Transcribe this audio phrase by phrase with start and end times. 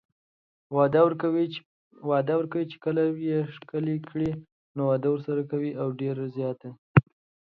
[2.09, 2.89] وعده ورکوي چې که
[3.27, 4.31] يې ښکل کړي
[4.75, 6.69] نو واده ورسره کوي او ډيره زياته